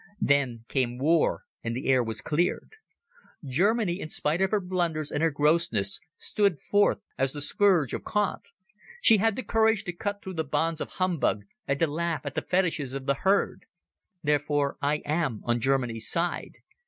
[0.19, 2.71] Then came war, and the air was cleared.
[3.45, 8.03] Germany, in spite of her blunders and her grossness, stood forth as the scourge of
[8.03, 8.41] cant.
[8.99, 12.33] She had the courage to cut through the bonds of humbug and to laugh at
[12.33, 13.65] the fetishes of the herd.
[14.23, 16.53] Therefore I am on Germany's side.